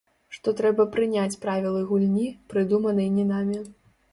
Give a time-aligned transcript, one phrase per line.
[0.35, 3.63] Што трэба прыняць правілы гульні, прыдуманай не намі.